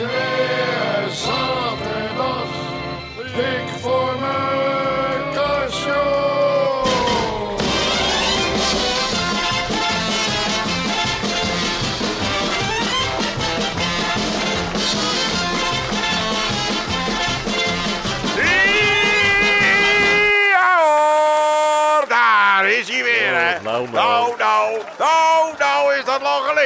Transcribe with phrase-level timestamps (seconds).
[0.00, 1.10] weer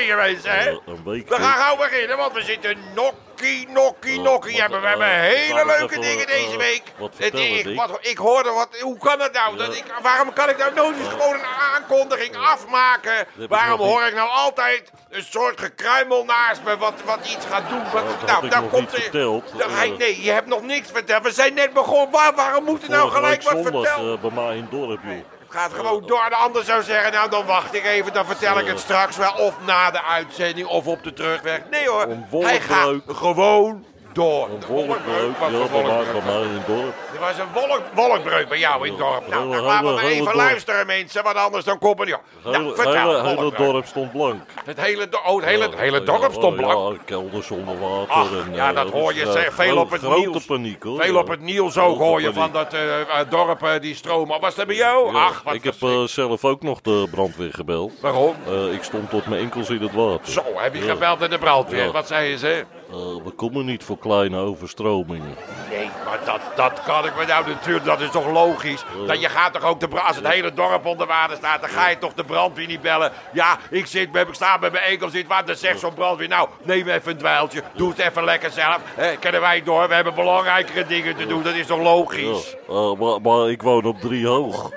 [0.03, 0.51] geleden, mensen.
[0.51, 1.29] Eh, week.
[1.29, 4.53] We gaan gauw beginnen, want we zitten nokkie, nokkie, nokkie.
[4.53, 4.81] wat, hebben.
[4.81, 6.83] We hebben eh, hele leuke dingen eh, deze week.
[6.99, 7.77] wat Het- vertellen, ik, Dick.
[7.77, 9.57] wat, ik hoorde wat, hoe kan het nou?
[9.57, 11.45] Dat ik, waarom kan ik nou nooit eens gewoon een
[11.75, 13.27] aankondiging afmaken?
[13.49, 17.83] Waarom hoor ik nou altijd een soort gekruimel naast me wat, wat iets gaat doen?
[17.93, 19.53] Wat, dat nou, daar komt er- verteld.
[19.59, 21.23] Eh, nee, je hebt nog niks verteld.
[21.23, 22.11] We zijn net begonnen.
[22.11, 24.15] Waar, waarom moet er nou gelijk week wat vertellen?
[24.15, 25.25] eh, bij mij in het dorp, joh.
[25.55, 26.27] Gaat gewoon door.
[26.29, 29.33] De ander zou zeggen, nou dan wacht ik even, dan vertel ik het straks wel.
[29.33, 31.61] Of na de uitzending of op de terugweg.
[31.71, 34.49] Nee hoor, hij gaat gewoon door.
[34.51, 36.95] Een wolkbreuk, in het dorp.
[37.15, 39.29] Er was een wolk, wolkbreuk bij jou in het dorp.
[39.29, 42.15] Nou, dan laten we maar even luisteren mensen, want anders dan komen die...
[42.15, 44.43] Het Nou, hele, vertel, hele, dorp stond blank.
[44.65, 46.97] Het hele, oh, het hele, hele dorp stond blank.
[46.97, 48.15] Ja, kelder zonder water.
[48.15, 50.45] Ach, en, ja, eh, dat hoor je eh, veel op het grote nieuws.
[50.45, 51.03] paniek, hoor.
[51.03, 52.81] Veel op het nieuws ook hoor je van dat eh,
[53.29, 54.41] dorp die stromen.
[54.41, 55.15] Was dat bij jou?
[55.15, 57.93] Ach, wat ik heb zelf ook nog de brandweer gebeld.
[58.01, 58.35] Waarom?
[58.73, 60.33] Ik stond tot mijn enkels in het water.
[60.33, 61.93] Zo, heb je gebeld in de brandweer.
[61.93, 62.65] Wat zeiden ze?
[62.95, 65.37] Eh, we komen niet voor kleine overstromingen.
[65.71, 68.85] Nee, maar dat, dat kan ik me nou natuurlijk, dat is toch logisch.
[69.07, 71.89] Dat je gaat toch ook de als het hele dorp onder water staat, dan ga
[71.89, 73.13] je toch de brandweer niet bellen.
[73.33, 76.29] Ja, ik, zit ik sta met mijn enkels in het water, dan zegt zo'n brandweer,
[76.29, 78.79] nou, neem even een dweiltje, doe het even lekker zelf.
[78.85, 82.57] Hè, kennen wij door, we hebben belangrijkere dingen te doen, dat is toch logisch?
[82.69, 84.71] eh, maar, maar ik woon op drie hoog.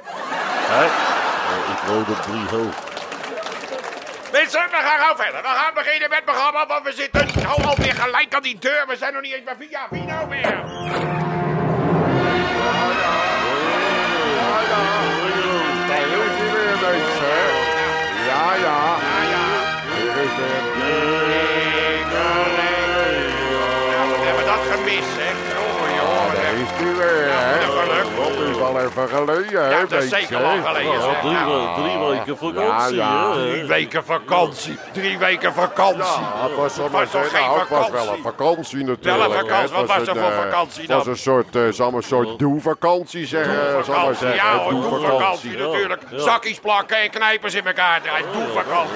[0.68, 0.84] Hè?
[0.86, 2.87] Eh, ik woon op drie hoog.
[4.31, 5.42] Mensen, we gaan gauw verder.
[5.42, 8.86] We gaan beginnen met het programma, want we zitten nou alweer gelijk aan die deur.
[8.88, 9.88] We zijn nog niet eens bij Via.
[9.89, 10.42] Wie nou weer?
[18.27, 18.98] Ja, ja.
[19.16, 19.67] Ja, ja.
[24.10, 25.27] Wat hebben dat gemist?
[28.73, 31.82] Dat al even geleden, hè, Ja, dat is zeker lang geleden, Ja, drie, Nou, we-
[31.82, 33.32] drie weken vakantie, ja.
[33.33, 34.78] Drie weken vakantie.
[34.94, 35.98] Drie weken vakantie.
[36.22, 38.11] Ja, het was, wel was toch nou, geen het was wel vakantie?
[38.17, 39.04] een vakantie natuurlijk.
[39.04, 39.76] Wel een vakantie.
[39.76, 41.14] Wat was er voor eh, vakantie Het was dan?
[41.14, 43.83] een soort, eh, zal maar een soort doe-vakantie zeggen.
[43.86, 44.36] Vakantie, zeggen.
[44.36, 45.58] ja hoor, Doe-vakantie.
[45.58, 45.64] ja.
[45.67, 46.02] natuurlijk.
[46.10, 46.20] Ja.
[46.20, 48.26] Zakjes plakken en knijpers in elkaar draaien.
[48.34, 48.95] Doe-vakantie.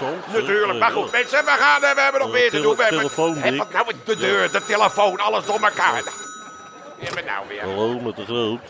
[0.00, 0.34] Eh?
[0.34, 0.94] Natuurlijk, maar Ja.
[1.00, 2.76] goed, mensen, we, gaan, eh, we hebben nog Eh, meer te doen.
[2.76, 6.02] We hebben, nou de deur, de telefoon, alles door elkaar.
[6.98, 7.60] We nou weer?
[7.62, 8.60] Hallo, met de groot.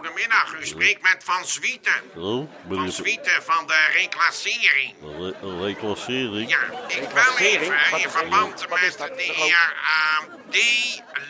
[0.00, 1.92] Goedemiddag, u spreekt met Van Zwieten.
[2.14, 2.48] Van
[2.84, 4.94] je Zwieten van de reclassering.
[5.18, 6.50] re- reclassering?
[6.50, 9.08] Ja, ik bel even in verband met dat?
[9.16, 10.56] de heer ehm, D.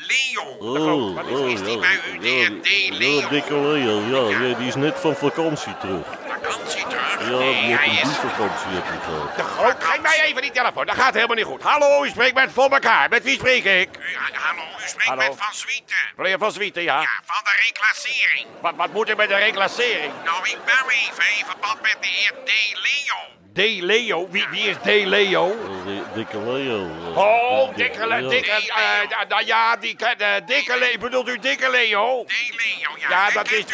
[0.09, 0.59] Leon.
[0.59, 1.79] Oh, Wat is- oh, is die ja.
[1.81, 2.69] bij u, de heer D.
[2.69, 3.29] Ja, Leon?
[3.31, 6.07] dikke Leo, ja, ja, die is net van vakantie terug.
[6.29, 7.21] Vakantie terug?
[7.21, 8.17] Ja, nee, die heeft een is...
[8.17, 9.50] vakantie heb je gehad.
[9.61, 11.63] Groot, geef mij even die telefoon, dat gaat helemaal niet goed.
[11.63, 13.09] Hallo, u spreekt met voor elkaar.
[13.09, 13.89] Met wie spreek ik?
[13.97, 15.23] U, hallo, u spreekt Hallo.
[15.29, 15.97] met Van Zwieten.
[16.17, 17.01] Meneer Van Zwieten, ja.
[17.01, 18.47] Ja, van de reclassering.
[18.61, 20.13] Wat, wat moet er met de reclassering?
[20.25, 22.51] Nou, ik bel even in verband met de heer D.
[22.73, 23.29] Leon.
[23.55, 23.83] D.
[23.83, 24.29] Leo?
[24.31, 24.87] Wie, wie is D.
[25.07, 25.51] Leo?
[25.51, 26.85] Eh, di- Dikke Leo.
[27.13, 28.29] eh, Oh, di- dikke, Le- ja.
[28.29, 32.25] dikke, eh, ja, nou ja, die, eh, dikke Leo, bedoelt u dikke Leo?
[32.25, 32.31] D.
[32.31, 33.09] Leon, ja.
[33.09, 33.65] Ja, dat is,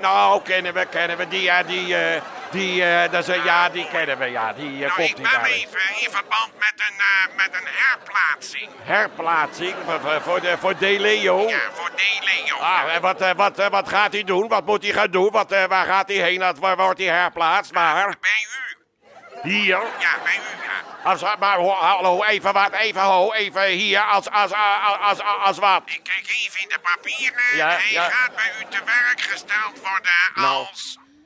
[0.00, 2.22] nou, kennen we, kennen we, die, ja, die, eh,
[2.52, 5.44] die, eh, dat is, ja, die kennen we, ja, die eh, Nou, komt ik daar.
[5.44, 8.70] even in verband met een, eh, met een herplaatsing.
[8.82, 10.80] Herplaatsing voor, voor, de, voor D.
[10.80, 11.48] Leo.
[11.48, 12.00] Ja, voor D.
[12.24, 12.60] Leon.
[12.60, 14.48] Ah, en wat, wat, wat gaat hij doen?
[14.48, 15.30] Wat moet hij gaan doen?
[15.30, 16.54] Wat, waar gaat hij heen?
[16.60, 17.72] Waar wordt hij herplaatst?
[17.72, 18.16] Waar?
[18.20, 19.50] Bij u.
[19.50, 19.66] Hier?
[19.98, 21.10] Ja, bij u, ja.
[21.10, 25.82] Als, maar hallo, even wat, even ho, even hier, als, als, als, als, als wat?
[25.84, 27.56] Ik kijk even in de papieren.
[27.56, 28.08] Ja, Hij ja.
[28.08, 30.66] gaat bij u te werk gesteld worden Nou.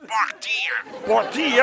[0.06, 0.82] Portier.
[1.04, 1.54] Portier?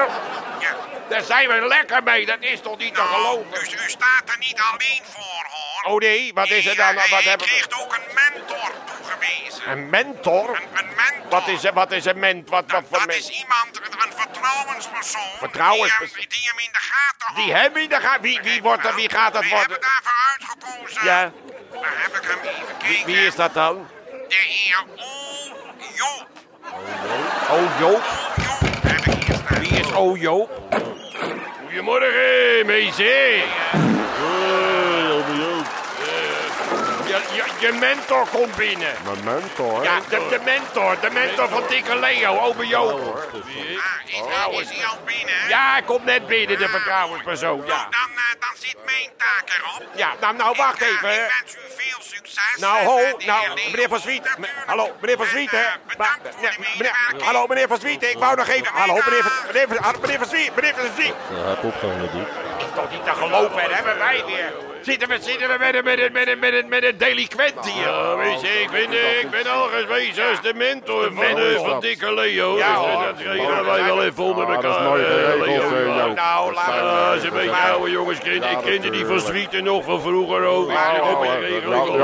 [0.59, 0.75] Ja.
[1.09, 3.51] Daar zijn we lekker mee, dat is toch niet te Nou, geloven?
[3.51, 5.93] dus u staat er niet alleen voor, hoor.
[5.93, 6.95] Oh nee, wat is er dan?
[6.95, 7.53] Wat hij hebben we?
[7.53, 9.69] krijgt ook een mentor toegewezen.
[9.71, 10.49] Een mentor?
[10.57, 11.29] Een, een mentor.
[11.29, 12.49] Wat is, wat is een ment?
[12.49, 15.21] Wat, wat voor Dat men- is iemand, een, vertrouwenspersoon.
[15.37, 16.15] Vertrouwenspersoon.
[16.15, 17.45] Die hem, die hem in de gaten houdt.
[17.45, 18.21] Die hem in de gaten.
[18.21, 19.69] Wie, wie, wordt er, wie gaat dat We worden?
[19.71, 21.05] hebben daarvoor uitgekozen.
[21.05, 21.31] Ja.
[21.81, 23.05] Daar heb ik hem even gekeken.
[23.05, 23.87] Wie is dat dan?
[24.27, 25.05] De heer O.
[25.95, 26.27] Joop.
[27.49, 28.03] Oh, Joop.
[29.61, 30.49] Wie is O, Joop?
[31.65, 33.03] Goedemorgen, meisje.
[33.03, 33.43] Hey,
[35.11, 35.65] Ome Joop.
[37.33, 38.93] Je, je, mentor komt binnen.
[39.03, 39.83] Mijn mentor.
[39.83, 40.99] Ja, de, de mentor.
[41.01, 42.99] De mentor van dikke Leo, ome Joop.
[43.01, 43.33] Ah,
[44.05, 45.33] is, hij, is hij al binnen?
[45.47, 47.57] Ja, hij komt net binnen, de vertrouwenspersoon.
[47.65, 47.65] Ja.
[47.65, 49.83] Nou, dan, eh, dan zit mijn taak erop.
[49.95, 51.09] Ja, nou, nou wacht Ik, even.
[51.09, 51.23] hè.
[51.25, 52.55] Ik wens u veel succes.
[52.59, 54.21] Nou, ho, eh, de nou, meneer Van Zwiet.
[54.65, 55.57] Hallo, meneer Van Zwiet, hè?
[55.57, 57.21] Eh, bedankt Maar- voor nee, de meneer- medewerking.
[57.23, 58.71] Hallo, meneer Van Zwiet, ik wou nog even...
[58.73, 61.13] Hallo, meneer Van, meneer Van, meneer Van Zwiet, meneer Van Zwiet.
[61.29, 62.27] Ja, hij heeft opgehangen, Dick.
[62.73, 64.51] Is toch niet te geloven, hebben wij weer.
[64.81, 67.69] Zitten we, zitten we met een, met een, met een, met een, met een delinquent
[67.71, 67.87] hier?
[67.87, 71.53] Ja, weet je, ik ben, eh, ik ben al geweest als de mentor van, mentor.
[71.55, 72.57] eh, van dikke Leo.
[72.57, 73.05] Ja, dus, eh, hoor.
[73.05, 74.83] dat regelen wij wel even onder Ja, dat is elkaar.
[74.89, 76.13] mooi eh, geregeld, eh.
[76.13, 76.79] Nou, laten we...
[76.79, 78.17] Ja, ze een beetje oude jongens.
[78.17, 79.19] Ik, ken- Ja, ik kende die van.
[79.19, 80.71] Zwieten nog van vroeger ook.
[80.71, 80.99] Ja, ja,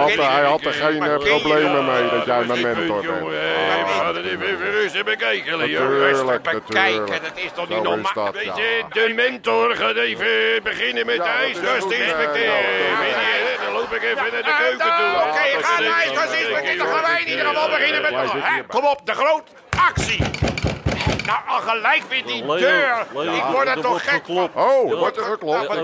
[0.07, 1.83] ja, hij had er geen eh, problemen dat?
[1.93, 3.89] mee dat jij Dat mijn is mentor bent.
[3.89, 5.85] Gaan het even even rustig bekijken, Leo.
[5.87, 8.11] Rustig bekijken, dat is toch niet is normaal?
[8.13, 8.53] dat, Weet ja.
[8.55, 10.27] je, de mentor gaat even
[10.61, 12.55] beginnen met Ja, de ijskast eh, inspecteren.
[12.55, 14.89] je, hè, dan loop ik even naar de Eh, keuken toe.
[14.89, 16.77] nou, Oké, Ja, ga naar is- ijskast inspecteren.
[16.77, 18.13] Dan gaan wij in ieder geval beginnen met...
[18.67, 19.43] Kom op, de groot
[19.87, 20.19] actie.
[21.29, 23.05] Nou, al gelijk weer die Leo, deur.
[23.13, 24.19] Leo, Ik word er er toch gek van.
[24.19, 24.55] geklopt.
[24.55, 24.95] Oh, Ja.
[24.95, 25.61] wordt er geklopt?
[25.67, 25.73] Ja,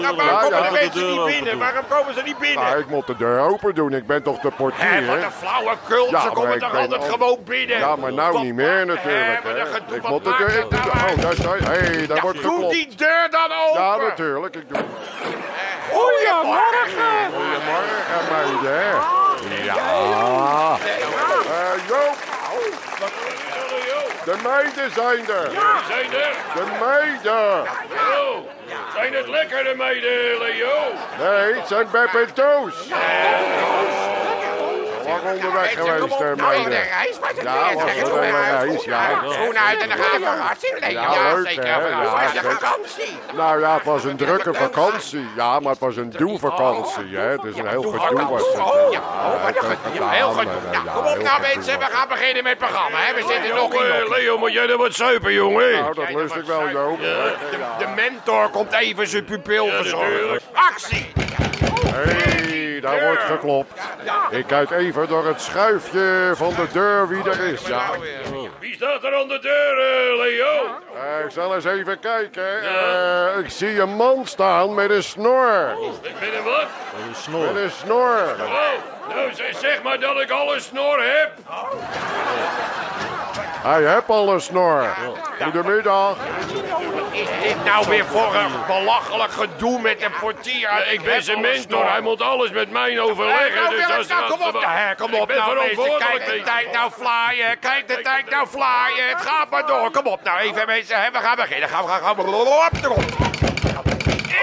[0.00, 1.58] Nou, waarom komen de mensen niet binnen?
[1.58, 2.64] Waarom komen ze niet binnen?
[2.64, 3.92] Nou, ik moet de deur open doen.
[3.92, 5.24] Ik ben toch de portier, wat hè?
[5.24, 6.10] een flauwe kult.
[6.10, 7.78] Ja, Ze maar komen toch ben altijd gewoon binnen.
[7.78, 9.94] Ja, maar nou Wat niet meer natuurlijk, wat.
[9.96, 10.56] Ik Wat moet de deur...
[10.56, 11.62] het Oh, daar sta je.
[11.64, 12.72] Hé, daar wordt doe geklopt.
[12.74, 13.80] die deur dan open.
[13.82, 14.54] Ja, natuurlijk.
[14.56, 14.78] Ik doe...
[15.90, 17.30] Goedemorgen.
[17.32, 19.00] Goedemorgen, meiden.
[19.64, 20.76] Ja.
[21.52, 22.16] Eh, Joop,
[24.24, 25.50] de meiden zijn er.
[25.88, 26.34] Zijn er?
[26.54, 27.60] De meiden.
[27.60, 28.38] Oh,
[28.94, 30.92] zijn het lekkere meiden, Leo?
[31.18, 32.74] Nee, het zijn Beb en Toos.
[35.06, 37.74] Lang onderweg geweest, in de reis was het Ja, weer.
[37.74, 38.62] was een uit.
[38.70, 39.20] reis, ja.
[39.30, 40.78] Schoenen uit en dan gaat de verrassing.
[40.80, 40.90] Leo.
[40.90, 41.64] Ja, Ja, zeker.
[41.64, 41.90] een.
[41.90, 42.50] Ja, Was je zeker.
[42.50, 43.18] vakantie?
[43.32, 45.26] Nou ja, het was een drukke vakantie.
[45.36, 47.22] Ja, maar het was een doe-vakantie, hè.
[47.30, 48.60] Het is een heel gedoe was het.
[48.60, 48.98] Oh, ja.
[49.00, 49.48] Oh,
[50.02, 50.52] een Heel gedoe.
[50.52, 51.78] eh, Nou, ja, kom op nou mensen.
[51.78, 52.98] We gaan beginnen met het programma.
[52.98, 53.14] hè.
[53.14, 54.08] We zitten nog in.
[54.08, 55.72] Leo, moet jij er wat zuipen, jongen?
[55.72, 56.98] Nou, dat lust ik wel, Joop.
[57.00, 57.34] De,
[57.78, 60.40] de mentor komt even zijn pupil verzorgen.
[60.52, 61.12] Actie!
[62.74, 63.80] Hé, daar wordt geklopt.
[64.30, 67.66] Ik kijk even door het schuifje van de deur wie er is.
[67.66, 67.90] Ja.
[68.58, 70.64] Wie staat er aan de deur, eh, Leo?
[70.94, 72.62] Eh, ik zal eens even kijken.
[72.62, 75.76] Eh, ik zie een man staan met een snor.
[76.02, 76.66] Ik ben een wat?
[77.08, 77.52] Een snor.
[77.52, 78.18] Met een snor.
[78.40, 81.30] Oh, nou zeg- zeg maar dat ik al een snor heb.
[83.62, 84.86] Hij heeft al een snor.
[85.42, 86.16] Goedemiddag.
[87.12, 90.86] Is dit nou weer voor een belachelijk gedoe met de portier?
[90.92, 93.62] Ik ben zijn mentor, hij moet alles met mij overleggen.
[93.62, 95.98] Nou, Dus nou, kom op, nou, kom op nou mensen.
[95.98, 99.08] Kijk de tijd nou flyen, kijk de tijd nou flyen.
[99.08, 99.90] Het gaat maar door.
[99.90, 101.68] Kom op nou even mensen, we gaan beginnen.
[101.68, 102.16] Gaan we gaan, gaan.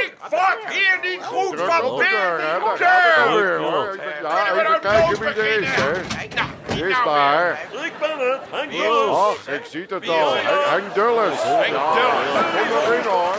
[0.01, 2.61] Ik word hier niet goed van binnen.
[4.45, 5.91] Kunnen we nou kijken wie er is, hè.
[6.87, 7.59] Is daar?
[7.83, 9.15] Ik ben het, Henk Dulles.
[9.17, 10.33] Ach, ik zie het al.
[10.35, 11.37] Henk- Henk Dulles.
[11.43, 12.29] Henk Dulles.
[12.69, 13.35] Kom erin, hoor.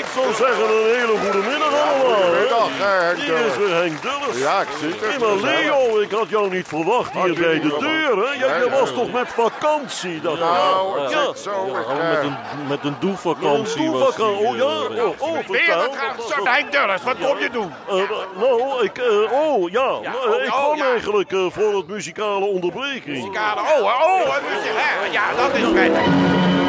[0.00, 2.20] Ik zou zeggen een hele goede middag allemaal.
[2.22, 2.26] hè.
[2.26, 4.38] Goedemiddag, hè, Henk Hier is weer Henk Dulles.
[4.38, 5.18] Ja, ik zie het.
[5.18, 8.46] Maar Leo, ik had jou niet verwacht hier bij de deur, hè?
[8.46, 8.98] Jij, was nee.
[8.98, 10.20] toch met vakantie?
[10.20, 10.38] ik.
[10.38, 11.34] Nou, het ja.
[11.34, 11.66] zo.
[12.10, 12.36] met een,
[12.68, 12.96] met een
[14.16, 14.96] hij, oh ja?
[14.96, 15.94] eh, Oh, oh, Weer dat?
[16.44, 17.72] Henk Dulles, wat kom je doen?
[17.88, 17.94] Eh,
[18.36, 20.90] nou, ik, eh, oh ja, Nou, oh, ik oh, kwam ja.
[20.90, 23.32] eigenlijk eh, voor het muzikale onderbreking.
[23.32, 23.62] Kader.
[23.62, 25.12] Oh, oh, oh.
[25.12, 26.59] Ja, dat is prettig.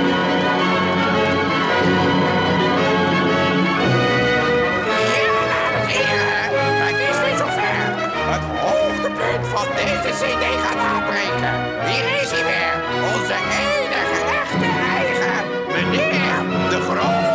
[9.86, 11.54] Deze CD gaat aanbreken.
[11.90, 12.76] Hier is hij weer,
[13.14, 15.40] onze enige echte eigen,
[15.72, 17.30] meneer De Groot.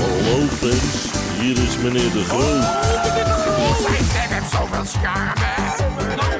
[0.00, 0.94] Hallo fans,
[1.40, 2.64] hier is meneer De Groot.
[3.82, 5.54] Zijn stem heeft zoveel charme.
[6.10, 6.38] En hij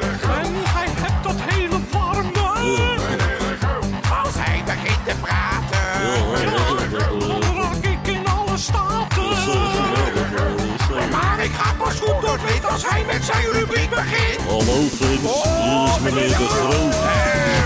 [12.77, 14.41] als hij met zijn rubriek begint.
[14.49, 15.23] Hallo fans,
[15.63, 16.95] hier is meneer De Groot.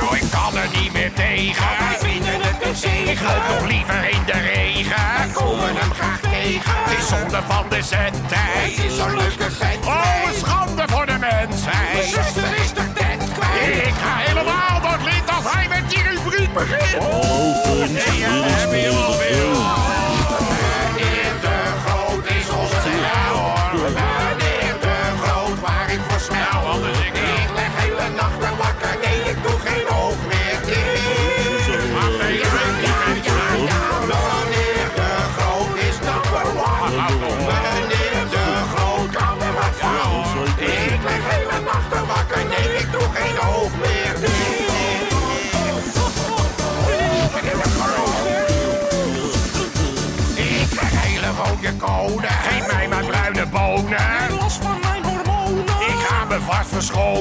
[0.09, 1.65] Oh, ik kan er niet meer tegen.
[1.79, 3.09] Wij vinden het een zegen.
[3.09, 5.03] Ik loop nog liever in de regen.
[5.27, 6.73] We komen hem graag tegen.
[6.75, 8.77] Het is zonde van de zendtijd.
[8.77, 9.87] Het is zo'n leuke vent.
[9.87, 11.93] Oh, een schande voor de mensheid.
[11.93, 13.87] Mijn zuster is de tent kwijt.
[13.87, 17.03] Ik ga helemaal door het lid als hij met die rubriek begint.
[17.03, 20.00] Hallo fans, hier is meneer De Groot.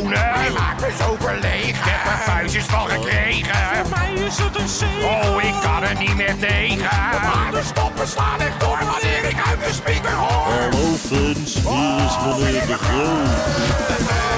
[0.08, 0.40] Verschonen.
[0.40, 1.68] Hij maakt me zo verlegen.
[1.68, 3.56] Ik heb mijn vuistjes van gekregen.
[3.56, 5.32] Voor mij is het een zegen.
[5.32, 6.90] Oh, ik kan er niet meer tegen.
[7.22, 10.30] Maar de stoppen slaan echt door wanneer ik uit de speaker hoor.
[10.30, 14.29] Hallo fans, hier is meneer De Groot.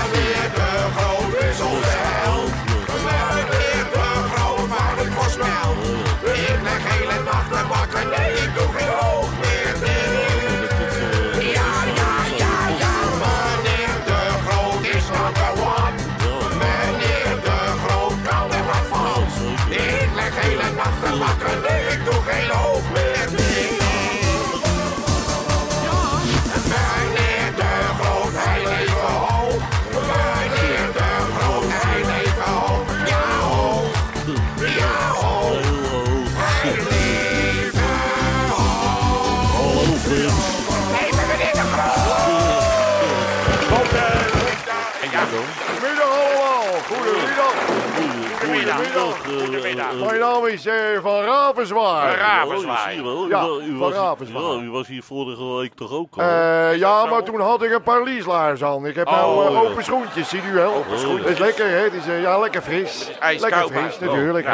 [48.81, 49.25] Goedemiddag.
[49.25, 49.93] Goedemiddag.
[50.05, 52.17] Mijn naam is eh, Van Ravenswaard.
[52.17, 53.03] Ravenswaai.
[53.29, 54.59] Ja, u, u, van was, Ravenswaard.
[54.59, 56.23] ja, u was hier vorige week toch ook al?
[56.23, 58.85] Eh, ja, maar toen had ik een paar lieslaars aan.
[58.85, 59.59] Ik heb nou eh, ja.
[59.59, 60.71] open schoentjes, ziet u wel.
[60.71, 61.29] Oh, schoentjes.
[61.29, 61.83] Het is lekker, hè?
[61.83, 63.11] Het is eh, ja, lekker fris.
[63.39, 64.47] Lekker fris, natuurlijk.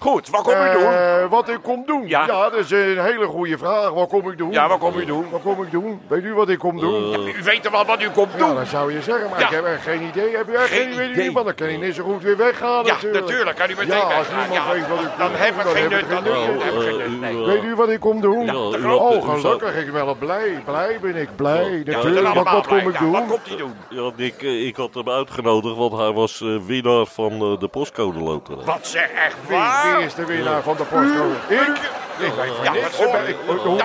[0.00, 0.10] Ja.
[0.10, 0.92] Goed, wat kom u doen?
[0.92, 2.08] Eh, wat ik kom doen?
[2.08, 2.26] Ja.
[2.26, 3.90] dat is een hele goede vraag.
[3.90, 4.50] Wat kom ik doen?
[4.52, 5.26] Ja, wat kom u doen?
[5.30, 6.00] Wat kom ik doen?
[6.08, 7.26] Weet u wat ik kom doen?
[7.26, 8.54] U weet toch wel wat u komt Ja, doen?
[8.54, 9.46] dat zou je zeggen, maar Ja.
[9.46, 10.36] ik heb echt geen idee.
[10.36, 11.32] Heb u echt Geen geen idee?
[11.32, 13.24] Want dan kan je niet zo goed weer weggaan Ja, natuurlijk.
[13.26, 13.56] natuurlijk.
[13.56, 15.76] Kan u meteen Ja, als niemand Ja, weet wat ik dan kom heb doen, ik
[15.76, 16.62] geen heb ik Dan geen nut.
[16.62, 17.46] ik Nou, geen nut.
[17.46, 18.44] Weet u wat ik kom doen?
[18.46, 19.76] Ja, Oh, gelukkig.
[19.76, 20.62] Ik ben wel blij.
[20.64, 21.28] Blij ben ik.
[21.36, 21.82] Blij.
[21.84, 22.34] Ja, Natuurlijk.
[22.34, 23.26] Maar wat kom ik Ja, Wat doen?
[23.26, 23.74] komt hij doen?
[23.88, 28.18] Ja, Nick, eh, ik had hem uitgenodigd, want hij was eh, winnaar van de postcode
[28.18, 28.64] loterij.
[28.64, 29.87] Wat zeg echt waar?
[29.88, 32.07] Styr, styr, styr, styr, styr, styr,
[32.62, 33.78] Ja, hoor Ik- hoe-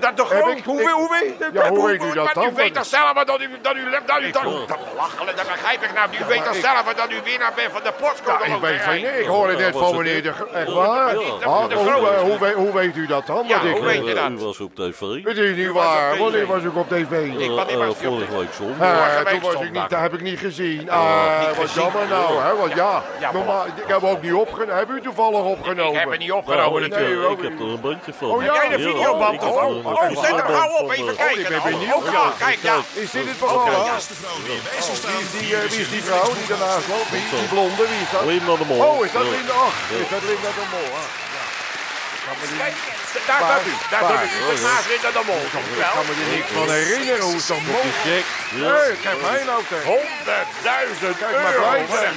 [0.00, 0.56] dat toch gewoon?
[0.56, 2.44] ik- Hoe ik- hoe weet Ja, hoe weet u dat dan?
[2.44, 4.66] U weet toch zelf dat u dat u dat u dat u hoor.
[4.66, 6.08] dat belachelijk, dat begrijp ik nou.
[6.22, 8.94] U weet toch ik- zelf dat u winnaar bent van de postcode ik weet van
[8.94, 9.18] niks.
[9.18, 10.32] Ik hoorde net was van het meneer de...
[10.52, 11.14] Echt waar?
[11.14, 12.52] Hoe, Groot.
[12.54, 13.44] hoe, weet- u dat dan?
[13.48, 14.30] Ja, Dat ik- hoe weet Eh, dat?
[14.30, 15.00] U was op tv.
[15.24, 16.18] Het is niet waar.
[16.18, 17.10] Wanneer was ik op tv?
[17.12, 19.08] Ik Eh, eh, vorige week zondag.
[19.08, 20.90] Eh, toen was ik niet, dat heb ik niet gezien.
[20.90, 22.56] Ah, wat jammer nou, hè?
[22.56, 24.76] Want ja, normaal, ik heb ook niet opgenomen.
[24.76, 25.92] Heb u toevallig opgenomen?
[25.92, 27.40] Ik heb het niet opgenomen ik, natuurlijk.
[27.74, 28.28] Een bandje van.
[28.30, 28.52] Oh, ja?
[28.52, 31.50] De Ja, videoband of oh, er een oh, zet hem gauw op, even eh, kijken.
[31.52, 31.92] nou.
[31.94, 32.76] Oh, ja, kijk, ja.
[32.92, 33.70] Is dit het programma?
[33.70, 33.78] Ja.
[33.80, 37.10] Oh, wie, is die, eh, wie is die vrouw die daarnaast loopt?
[37.10, 37.82] Wie is die blonde?
[37.92, 38.24] Wie is dat?
[38.24, 38.80] Linda de Mol.
[38.86, 39.22] Oh, is dat.
[39.22, 39.52] Linda?
[39.52, 40.88] Ach, is dat Linda de Mol?
[41.00, 41.08] Ah,
[42.58, 43.03] ja.
[43.28, 44.46] Daar staat u, daar staat u.
[44.48, 45.42] Bent naast Linda de Mol.
[45.48, 45.52] Ik
[45.96, 48.26] kan me er niks van herinneren hoe het dan mogelijk
[48.62, 48.72] Ja.
[48.74, 49.88] Hé, kijk mij nou tegen.
[49.90, 51.68] 100.000 Kijk maar euro.
[51.68, 52.14] blij zijn.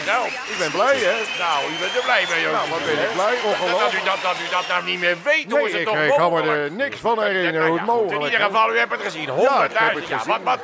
[0.51, 1.15] Ik ben blij, hè?
[1.43, 2.51] Nou, u bent er blij mee, joh.
[2.57, 4.05] Nou, wat ben ik blij, Dat u ongelooflijk.
[4.11, 6.13] dat, dat u dat nou niet meer weet, hoe is Nee, het ik, toch ik
[6.21, 8.91] kan me er niks van herinneren hoe het ja, mogelijk In ieder geval, u hebt
[8.95, 9.27] het gezien.
[9.29, 9.41] 100.000.
[9.47, 10.31] Ja, ik heb het Ja, gezien.
[10.33, 10.61] wat, wat,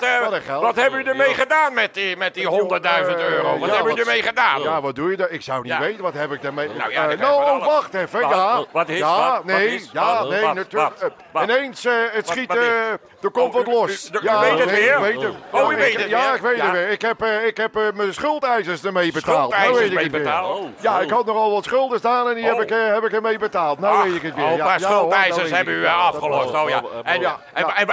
[0.48, 3.58] eh, Wat hebben u ermee gedaan met die, met die 100.000 Eh, euro?
[3.60, 4.62] Wat ja, hebben u ermee gedaan?
[4.62, 5.30] Ja, wat doe je daar?
[5.30, 5.80] Ik zou niet Ja.
[5.80, 6.68] weten, wat heb ik daarmee...
[6.78, 8.64] Nou ja, Eh, nou, oh, wacht even, Wat- ja.
[8.72, 9.90] wat is, Ja, nee, is,
[10.26, 11.00] ja, nee, wat- natuurlijk.
[11.00, 11.44] wat- eh, wat?
[11.44, 13.00] Ineens, eh, het schiet, eh, er
[13.32, 14.10] komt Oh, wat los.
[14.22, 14.94] ja, weet het weer?
[14.94, 15.34] ik weet het.
[15.52, 16.90] Oh, Ja, weet ik- het Ja, ik weet het weer.
[16.90, 19.52] Ik heb, ik heb mijn schuldeisers ermee betaald.
[19.52, 20.44] Nou weet ik mee het weer.
[20.44, 21.04] Oh, Ja, zo.
[21.04, 22.62] ik had nogal wat schulden staan en die heb, Oh.
[22.62, 23.80] ik, heb ik ermee betaald.
[23.80, 24.46] Nou weet ik het weer.
[24.46, 26.54] Een paar nou schuldeisers hebben u afgelost.
[26.54, 27.40] Oh ja.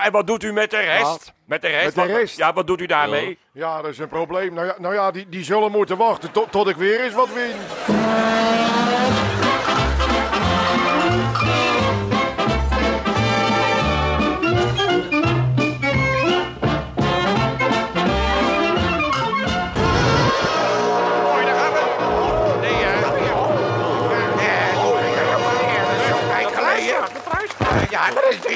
[0.02, 1.32] En, wat doet u met de rest?
[1.46, 1.84] Met de rest?
[1.84, 2.37] Met de Wat- rest?
[2.37, 3.38] Ja, wat doet u daarmee?
[3.52, 4.54] Ja, dat is een probleem.
[4.54, 7.28] Nou ja, nou ja die, die zullen moeten wachten tot, tot ik weer eens wat
[7.32, 7.52] win.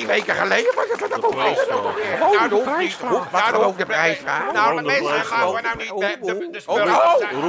[0.05, 0.75] Drie weken geleden.
[0.75, 1.31] Dat is ook al.
[1.39, 2.97] Nou, niet.
[3.01, 4.53] Hoeft- Nou, hoeft de prijsvraag.
[4.53, 5.89] Nou, de de mensen gaan we nou niet...
[5.89, 6.85] de- de- de Oh, oh,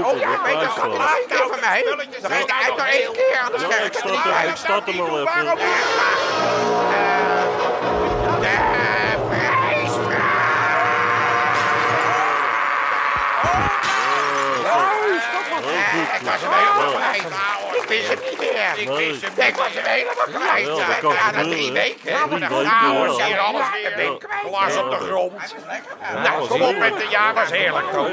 [0.05, 1.83] Oh, ja, de weet je, een keer van mij.
[2.21, 3.39] Dan ga uit nog één keer.
[3.45, 3.93] Anders Ja, krijg ik
[4.49, 5.23] het start hem- al even.
[5.23, 5.59] Waarom?
[8.41, 8.75] De.
[16.15, 16.41] Ik was
[16.93, 17.23] kwijt.
[17.85, 18.71] Ik wist het niet meer.
[18.75, 20.65] Ik wist hem Ik was hem helemaal kwijt.
[20.65, 21.99] Ja, Ja, na drie weken.
[22.03, 22.27] hè.
[22.27, 23.13] Drie Nou, ja.
[23.13, 24.03] zie je alles weer.
[24.03, 24.11] Ja.
[24.47, 25.55] Glas op de grond.
[26.23, 28.07] Nou, kom op met de ja, was heerlijk, was.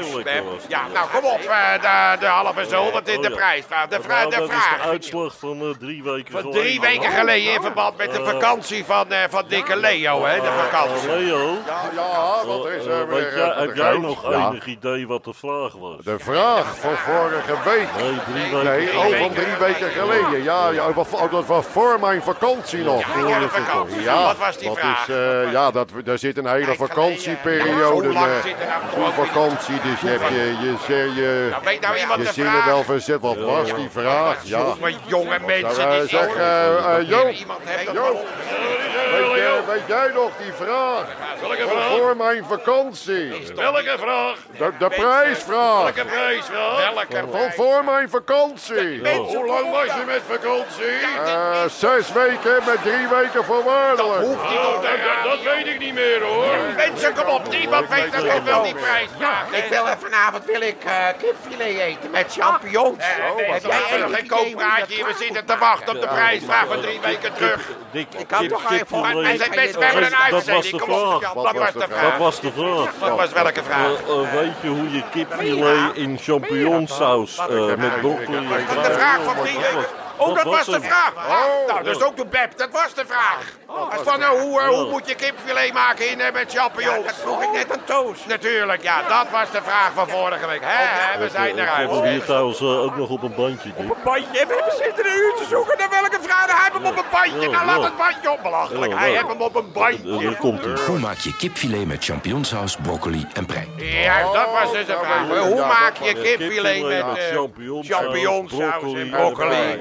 [0.67, 1.39] Ja, nou, kom op.
[1.39, 3.35] eh, De de halve zul, dat is Oh, de ja.
[3.35, 3.87] prijsvraag.
[3.87, 4.81] De vra- Nou, de is vraag.
[4.81, 6.61] de uitslag van eh, drie weken Van geleden.
[6.61, 10.39] drie weken geleden in verband met de Eh, vakantie van, eh, van dikke Leo, hè?
[10.41, 11.09] De Eh, vakantie.
[11.09, 13.41] Leo, Ja, ja, wat is eh, er weer?
[13.43, 14.49] eh, heb jij nog Ja.
[14.49, 15.95] enig idee wat de vraag was?
[16.03, 17.87] De vraag van vorige week.
[17.97, 19.19] Nee, drie weken Nee, oh, geleden.
[19.19, 20.43] van drie weken geleden.
[20.43, 23.15] Ja, Ja, ja dat was voor mijn vakantie nog.
[23.15, 24.05] Ja, ja, vakantie.
[24.05, 25.07] Wat was die dat vraag?
[25.07, 28.11] Is, eh, ja, dat, daar zit een hele vakantieperiode.
[28.11, 32.19] Ja, voor gewoon vakantie, dus je, hebt je, je, je, je, Nou, weet nou iemand
[32.19, 32.65] je de zin er vraag?
[32.65, 33.21] wel verzet.
[33.21, 34.37] Wat was die vraag?
[34.43, 34.65] Ja.
[35.05, 36.07] Jonge, mensen.
[36.09, 38.25] Zeg, eh, eh, Joop,
[39.11, 41.05] Dat weet, jij- weet jij nog die vraag?
[41.41, 41.87] Welke Van vraag?
[41.87, 43.33] voor mijn vakantie.
[43.55, 44.37] Welke vraag?
[44.57, 45.83] De, de prijsvraag.
[45.83, 46.93] Welke prijsvraag?
[46.93, 49.07] Welke Van voor mijn vakantie.
[49.09, 50.97] Hoe lang was je met vakantie?
[51.25, 54.21] Eh, zes weken met drie weken voorwaardelijk.
[54.25, 54.91] Hoeft niet Oh, op dat,
[55.23, 56.45] dat, dat weet ik niet meer hoor.
[56.75, 57.49] Mensen, kom op.
[57.49, 59.09] Niemand weet dat toch wel die prijs.
[59.51, 63.03] Ik wil eh, vanavond wil ik eh, kipfilet eten met champignons.
[63.37, 63.81] Heb jij
[64.11, 65.05] geen kooppraatje hier?
[65.05, 67.69] We zitten te wachten op de prijsvraag van drie weken terug.
[67.91, 70.71] Ik kan toch even- Maar mensen, we hebben een dat was uitzending.
[70.77, 71.19] de Kom op.
[71.19, 71.33] vraag.
[71.33, 72.91] Wat was de Dat was de vraag.
[72.99, 73.81] Wat was welke vraag?
[74.07, 78.93] Eh, eh, weet je hoe je kipfilet in champignonsaus eh, met broccoli Dat prei- de
[78.93, 79.49] vraag van was-
[80.17, 81.13] Oh, dat was de vraag.
[81.67, 82.57] Nou, dat is ook de Beb.
[82.57, 83.51] Dat was de vraag.
[84.03, 87.05] Van, eh, hoe, eh, hoe moet je kipfilet maken in, eh, met champignons?
[87.05, 88.25] Dat vroeg ik net aan Toos.
[88.25, 89.01] Natuurlijk, ja.
[89.07, 90.61] Dat was de vraag van vorige week.
[90.63, 92.09] Hè, we zijn eh, Ik heb hem eruit.
[92.09, 93.71] hier trouwens ook nog op een bandje.
[93.77, 93.89] Dick.
[93.89, 94.45] Een bandje.
[94.47, 96.45] We zitten een uur te zoeken naar welke vraag.
[96.45, 97.49] Hij heeft hem op een bandje.
[97.49, 98.39] Nou, laat het bandje op.
[98.43, 98.91] Belachelijk.
[98.91, 99.15] Ja, Hij ja.
[99.17, 100.35] heeft hem op een bandje.
[100.35, 100.79] Komt.
[100.85, 103.71] Hoe maak je kipfilet met champignonsaus, broccoli en prei?
[103.77, 105.39] Juist, dat was dus de vraag.
[105.39, 109.79] Hoe maak je kipfilet met champignonsaus, champignonsaus en broccoli?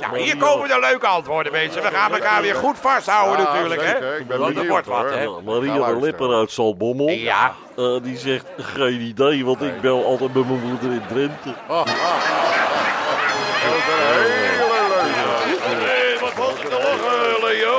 [0.00, 1.82] nou, hier komen de leuke antwoorden, mensen.
[1.82, 4.02] We gaan elkaar weer goed vasthouden Ja, natuurlijk, zeker.
[4.02, 4.16] hè?
[4.18, 5.28] Ik ben er benieuwd, wat, hè?
[5.44, 6.00] Maria de.
[6.00, 7.08] Lipper uit Zaltbommel.
[7.10, 7.54] Ja.
[7.76, 11.54] Eh, die zegt geen idee, want ik bel altijd met mijn moeder in Drenthe.
[11.68, 11.92] Dat is
[13.86, 16.18] een hele leuke.
[16.20, 17.78] Wat valt er te lachen, Leo?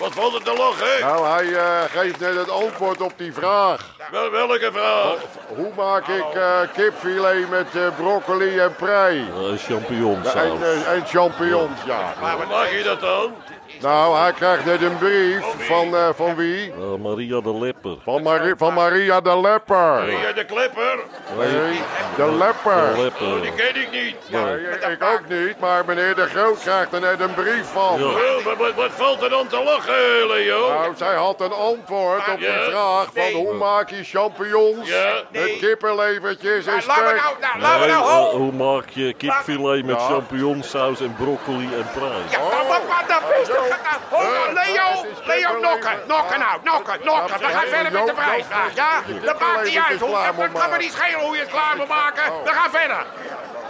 [0.00, 1.00] Wat valt er te lachen?
[1.00, 3.80] Nou, hij eh, geeft net het antwoord op die vraag.
[4.10, 5.16] Wel, welke vraag?
[5.46, 9.24] Hoe maak ik eh, kipfilet met eh, broccoli en prei?
[9.38, 10.60] Uh, En, champignonsaus.
[10.62, 12.14] eh, en champignons, ja.
[12.36, 13.32] Hoe maak je dat dan?
[13.80, 16.72] Nou, hij krijgt net een brief van, eh, van wie?
[16.72, 17.96] Eh, Maria de Lepper.
[18.04, 19.76] Van, Mari- van Maria de Lepper.
[19.76, 20.98] Maria de Klepper?
[21.38, 21.80] Nee,
[22.16, 22.94] de Lepper.
[22.94, 23.26] De Lepper.
[23.26, 24.16] Oh, die ken ik niet.
[24.30, 24.56] Nee,
[24.92, 27.98] ik ook niet, maar meneer de Groot krijgt er net een brief van.
[27.98, 28.04] Ja.
[28.04, 30.68] Oh, wat, wat, wat valt er dan te lachen, Leo?
[30.68, 32.62] Nou, zij had een antwoord op die Ja.
[32.70, 33.34] vraag van Nee.
[33.34, 35.22] hoe maak je champignons Ja.
[35.60, 37.16] kippenlevertjes en Nou, we spek.
[37.40, 38.36] nou, nou, we Nee, nou, eh, ho!
[38.36, 40.06] hoe maak je kipfilet met Ja.
[40.06, 42.22] champignonsaus en broccoli en prei?
[42.30, 43.56] Ja, nou, wat, wat, dat is Joop.
[43.56, 43.68] toch...
[43.68, 45.60] nou, ho, Eh, Leo, het is Leo, kippenlever.
[45.60, 47.38] nokken, nokken nou, nokken, nokken.
[47.38, 48.90] We gaan verder met de prijsvraag, Joop, ja?
[49.06, 50.22] die Dat maakt niet uit, hoor.
[50.24, 52.24] Dat moet kan me niet schelen hoe je het klaar moet maken.
[52.44, 53.02] We gaan verder.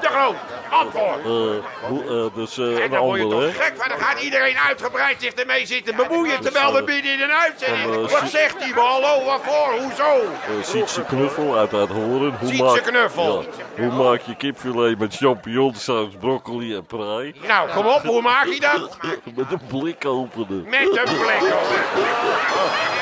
[0.00, 0.34] De Groot,
[0.70, 1.18] antwoord.
[1.18, 3.62] Eh, hoe, eh, dus eh, En een dan word je ander, toch hè?
[3.64, 3.88] gek van.
[3.88, 6.40] Dan gaat iedereen uitgebreid zich ermee zitten bemoeien.
[6.40, 8.10] Terwijl we midden in een uitzending.
[8.10, 8.70] Wat zegt hij?
[8.74, 9.72] Hallo, waarvoor?
[9.80, 10.14] Hoezo?
[10.22, 12.36] Uh, Sietse Knuffel uit Uithoren.
[12.40, 13.44] Hoe Sietse maak- Knuffel.
[13.76, 13.82] Ja.
[13.88, 17.34] Hoe maak je kipfilet met champignonsaus, broccoli en prei?
[17.46, 18.96] Nou, kom op, hoe maak je dat?
[19.36, 20.64] Met een blik openen.
[20.68, 21.40] Met een blik.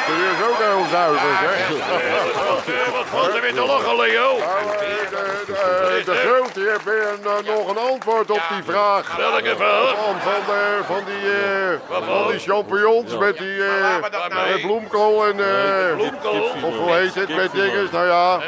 [0.07, 2.93] Dit is ook heel zuiver, hè?
[2.93, 4.37] Wat valt er weer te lachen, Leo?
[5.87, 8.43] Nou, eh, de, de, de Groot die heeft weer een, eh, nog een antwoord op
[8.53, 9.17] die vraag.
[9.17, 9.89] Welke vraag?
[9.89, 15.41] Van, van, eh, van die, eh, van die champignons met die eh, nou bloemkool en...
[15.41, 16.51] eh, Bloemkool?
[16.63, 18.39] of hoe heet het, met dinges, nou ja.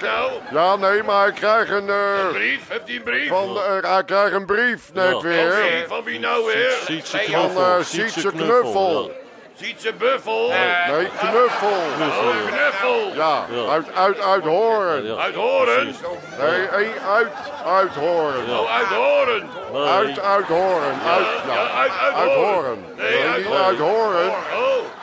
[0.00, 0.30] Nou?
[0.52, 1.88] Ja, nee, maar hij krijgt een...
[1.88, 2.68] eh, Brief?
[2.68, 3.28] Hebt hij een brief?
[3.28, 5.20] van, eh, hij krijgt een brief net Ja.
[5.20, 5.50] weer.
[5.52, 5.84] Van wie?
[5.88, 6.70] Van wie nou weer?
[6.84, 7.62] Sietse Van Knuffel.
[7.62, 9.12] eh Sietse Knuffel.
[9.60, 10.48] Ziet ze buffel?
[10.48, 11.68] Nee, Knuffel.
[11.68, 13.12] Oh, knuffel.
[13.14, 15.18] Ja, uit, uit, uit Horen.
[15.18, 15.94] Uit Horen?
[16.38, 17.32] Nee, uit,
[17.66, 18.58] uit Horen.
[18.58, 19.48] Oh, uit Horen.
[19.72, 20.94] Nee, Uit, uit Horen.
[21.06, 22.84] Uit, Ja, uit, uit, Horen.
[22.96, 23.24] Nee,
[23.64, 24.32] uit Horen.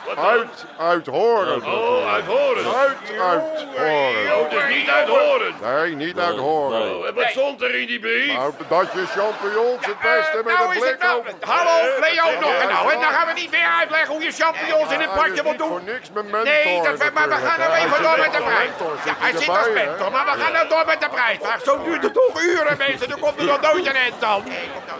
[0.08, 0.18] Uit.
[0.18, 0.24] Oh, dan?
[0.26, 1.64] Uit, uit Horen.
[1.64, 2.64] Oh, uit Horen.
[2.74, 3.42] Uit, uit
[3.76, 4.38] Horen.
[4.38, 5.54] Oh, dus niet uit Horen.
[5.62, 6.80] Nee, niet uit Horen.
[6.80, 6.96] nee.
[6.96, 8.32] Oh, en wat stond er in die brief?
[8.34, 11.18] Nou, dat je champignons het beste met nou een is het blik nou.
[11.18, 11.44] op.
[11.44, 12.92] Hallo, Leo, nog en nou.
[12.92, 15.52] En dan gaan we niet weer uitleggen hoe je champignons in een potje is moet
[15.52, 15.84] niet voor doen.
[15.84, 16.52] niks met mentor.
[16.52, 18.70] Nee, dat, maar we gaan nou even door met de prijs.
[19.18, 21.60] hij zit als mentor, maar we gaan nou door met de prijsvraag.
[21.62, 23.08] Zo duurt het toch uren, mensen.
[23.08, 24.44] Dan komt er nog een eind dan.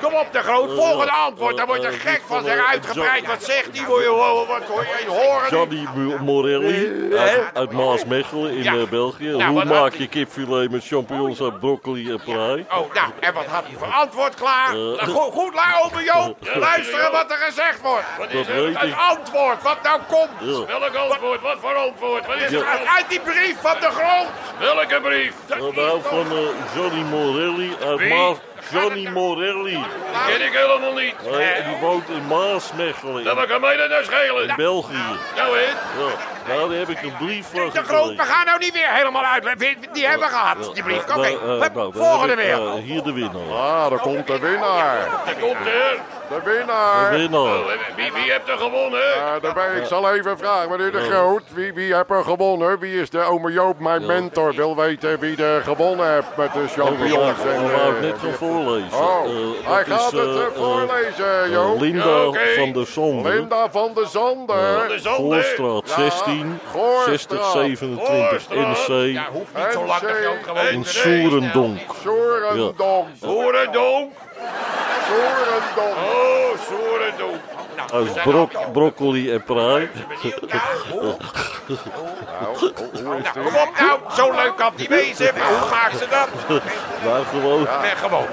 [0.02, 0.70] Kom op, de groot.
[0.74, 1.56] Volgende antwoord.
[1.56, 2.44] Daar word je gek van.
[2.44, 3.26] Zeg uitgebreid.
[3.26, 3.86] Wat zegt die?
[3.86, 5.50] Wat hoor je horen?
[5.50, 8.74] Johnny Mo- Morelli uit, uit Maasmechelen in Ja.
[8.74, 9.28] eh, België.
[9.28, 12.66] Nou, Hoe maak je kipfilet met champignons en broccoli en prei?
[12.70, 14.68] Oh, nou, en wat had hij voor antwoord klaar?
[14.68, 14.72] Eh.
[14.74, 15.54] Nou, goed, goed,
[15.84, 16.36] ome Joop.
[16.54, 18.04] Luisteren wat er gezegd wordt.
[18.18, 18.94] Wat Dat is weet het?
[18.96, 20.30] Antwoord, wat nou komt.
[20.40, 20.78] Ja.
[20.78, 21.40] Welk antwoord?
[21.40, 22.26] Wat voor antwoord?
[22.26, 22.58] Wat is Ja.
[22.58, 22.66] het?
[22.66, 24.28] Uit, uit die brief van de grond.
[24.58, 25.34] Welke brief?
[25.48, 28.14] Nou, nou, van eh, Johnny Morelli uit Wie?
[28.14, 28.36] Maas...
[28.72, 29.84] Johnny Morelli.
[30.26, 31.14] Ken ik helemaal niet.
[31.30, 34.48] Nee, en die woont in Maasmechelen Dat kan mij dat nou schelen.
[34.48, 34.85] in België.
[34.88, 35.16] Nou?
[35.36, 35.44] Ja,
[36.48, 39.24] nou, daar heb ik een brief van De groot, we gaan nou niet weer helemaal
[39.24, 39.58] uit.
[39.92, 41.02] Die hebben we gehad, die brief.
[41.16, 41.28] Oké,
[41.74, 42.66] Nou, volgende weer.
[42.66, 43.50] eh, hier de winnaar.
[43.52, 44.98] Ah, daar komt de winnaar.
[45.24, 45.98] Daar komt er.
[46.28, 47.10] De winnaar.
[47.10, 47.40] De winnaar.
[47.42, 49.00] Oh, Wie, wie hebt er gewonnen?
[49.16, 49.84] Ja, daar ben ik.
[49.86, 51.42] zal even vragen, meneer De Groot.
[51.54, 52.78] Wie, wie heeft er gewonnen?
[52.78, 54.54] Wie is de ome Joop, mijn mentor?
[54.54, 57.38] Wil weten wie er gewonnen heeft met de champignons.
[57.44, 58.98] en, Ik wou het eh, net gaan voorlezen.
[58.98, 61.80] Oh, Eh, hij gaat is, het eh, eh, eh, voorlezen, eh, Joop.
[61.80, 63.28] Linda Ja, van der Zonde.
[63.28, 64.88] Linda van de Zanden.
[64.88, 65.42] De zonde.
[65.42, 67.04] Voorstraat Ja, 16, Goorstraat.
[67.06, 70.00] 60, 27 NC Ja, hoeft niet zo lang
[70.42, 71.78] gewoon in te Soerendonk.
[72.02, 73.06] Sorendonk.
[73.22, 74.12] Soerendonk.
[75.06, 75.96] Sorendonk.
[75.96, 77.40] Oh, Soerendonk.
[77.92, 79.90] Uit brok, broccoli en prui.
[80.20, 80.34] Nou, die?
[83.32, 85.34] Kom op nou, zo leuk kan het niet wezen.
[85.38, 86.28] Maar hoe maakt ze dat?
[87.04, 87.66] Maar gewoon.
[87.82, 88.26] Nee, gewoon.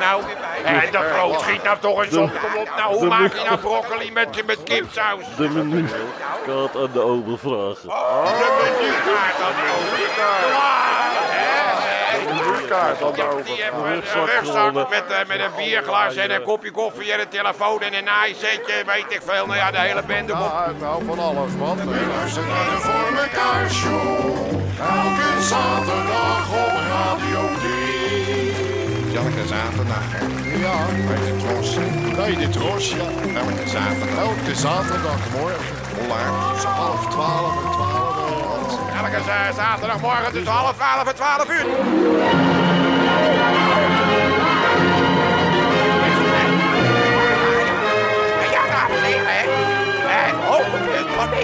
[0.00, 0.22] Nou,
[0.64, 2.30] en de groot schiet nou toch eens op.
[2.40, 5.24] Kom op, nou, hoe de- maak je nou broccoli met, met kipsaus?
[5.36, 7.88] De menukaart aan de ober vragen.
[7.88, 10.14] De menukaart dan ook.
[10.14, 11.10] Klaar,
[12.68, 14.86] Menukaart aan de Die hebben een Rugzak gewonnen.
[14.90, 18.74] met, eh, met een bierglas en een kopje koffie en een telefoon en een naaisetje,
[18.86, 19.46] weet ik veel.
[19.46, 20.44] Nou ja, de hele bende komt.
[20.44, 21.76] Ja, nou van alles wat.
[22.16, 24.62] Luister naar de Voor elkaar show.
[24.80, 29.16] Elke zaterdag op Radio 3.
[29.16, 30.22] Elke zaterdag, hè?
[30.66, 30.76] Ja,
[31.08, 31.76] Bij de tros.
[32.18, 33.06] nee, de tros, ja.
[33.40, 34.18] Elke zaterdag.
[34.18, 35.64] Elke zaterdagmorgen.
[35.98, 36.52] Hoe laat?
[36.52, 38.16] Tussen half twaalf en twaalf.
[38.92, 39.22] eh, Elke
[39.56, 41.66] zaterdagmorgen tussen half twaalf en twaalf uur.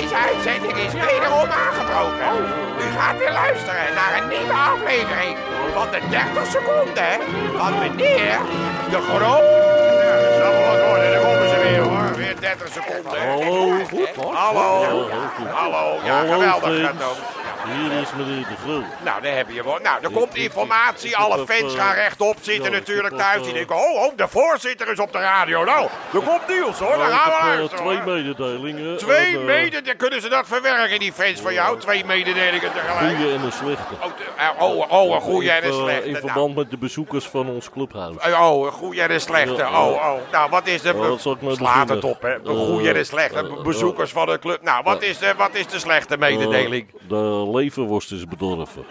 [0.00, 2.32] Deze uitzending is wederom aangebroken.
[2.84, 5.36] U gaat weer luisteren naar een nieuwe aflevering
[5.74, 7.12] van de 30 seconden
[7.56, 8.38] van meneer
[8.90, 9.48] de Groot.
[10.04, 12.16] Ja, dat zal wel wat worden, daar komen ze weer hoor.
[12.16, 13.20] Weer 30 seconden.
[13.28, 13.78] Hallo.
[14.32, 15.08] Hallo.
[15.08, 15.98] Ja, Hallo.
[16.04, 17.39] Ja, Hallo, geweldig fans.
[17.64, 18.84] Hier is meneer de Groot.
[19.04, 19.78] Nou, daar heb je wel.
[19.82, 21.16] Nou, er komt informatie.
[21.16, 23.38] Alle fans eh, gaan rechtop zitten ja, natuurlijk thuis.
[23.42, 25.64] Die eh, denken, oh, oh, de voorzitter is op de radio.
[25.64, 26.88] Nou, er komt nieuws hoor.
[26.88, 28.96] Daar Nou, gaan we eh, twee mededelingen.
[28.96, 29.94] Twee Een, eh, mede...
[29.96, 31.78] Kunnen ze dat verwerken, die fans van jou?
[31.78, 33.16] Twee mededelingen tegelijk.
[33.16, 33.94] goede en een slechte.
[34.00, 36.06] Oh, eh, oh, oh, een goede en een Eh, slechte.
[36.06, 38.16] In Nou, verband met de bezoekers van ons clubhuis.
[38.16, 39.62] eh, Oh, een goede en een slechte.
[39.66, 40.12] Oh, oh.
[40.32, 41.16] Nou, wat is de...
[41.50, 42.34] Slaat het op, hè.
[42.34, 43.38] Een Eh, goede en een slechte.
[43.38, 44.62] eh, Bezoekers van de club.
[44.62, 46.86] Nou, wat is de, wat is de slechte mededeling?
[46.88, 47.14] Eh, de
[47.50, 48.84] leverworst is bedorven.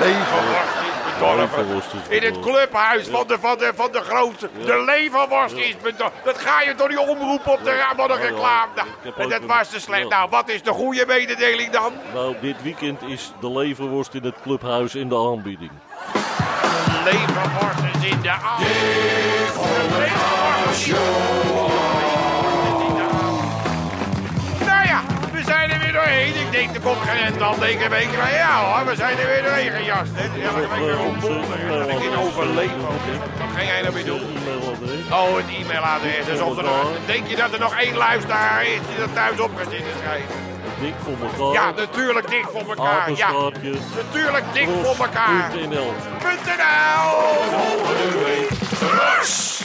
[0.00, 1.38] Leverworst is bedorven.
[1.40, 4.48] Leverworst is In het clubhuis van de, van de, van de grote.
[4.64, 6.18] De leverworst is bedorven.
[6.24, 8.28] Dat ga je door die omroep op de raam van een Ja, ja.
[8.30, 8.68] reclame.
[9.16, 10.02] En dat was de slecht.
[10.02, 10.08] ja.
[10.08, 11.92] Nou, wat is de goede mededeling dan?
[12.14, 15.70] Nou, dit weekend is de leverworst in het clubhuis in de aanbieding.
[17.04, 18.58] Leverworst is in de aan.
[18.58, 18.64] De
[19.98, 21.67] leverworst
[26.50, 28.16] Ik denk, geen end dan deze week.
[28.16, 30.10] Maar ja hoor, we zijn er weer doorheen gejast.
[30.44, 31.78] Elke week weer.
[31.78, 32.80] Dat ik in overleven.
[32.80, 34.22] Wat ga jij nou weer doen?
[35.10, 36.24] Oh, het e-mailadres.
[36.26, 39.40] Dus of er nog, denk je dat er nog één luisteraar is die dat thuis
[39.40, 40.34] op kan zitten schrijven?
[40.80, 41.52] Dik voor elkaar.
[41.52, 43.12] Ja, natuurlijk dik voor elkaar.
[43.12, 43.30] Ja,
[43.96, 45.50] natuurlijk dik voor elkaar.
[45.68, 45.92] .nl.
[47.50, 48.48] Volgende week.
[48.78, 49.57] Terug.